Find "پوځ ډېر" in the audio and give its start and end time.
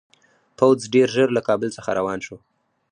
0.57-1.07